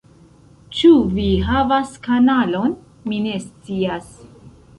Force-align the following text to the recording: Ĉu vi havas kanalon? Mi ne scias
Ĉu 0.77 0.89
vi 1.17 1.25
havas 1.49 1.91
kanalon? 2.07 2.75
Mi 3.13 3.21
ne 3.27 3.37
scias 3.45 4.11